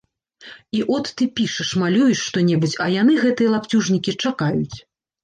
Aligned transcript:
І 0.77 0.79
от 0.95 1.11
ты 1.19 1.27
пішаш, 1.39 1.73
малюеш 1.81 2.23
што-небудзь, 2.29 2.73
а 2.87 2.87
яны, 3.01 3.13
гэтыя 3.27 3.53
лапцюжнікі, 3.57 4.15
чакаюць. 4.25 4.77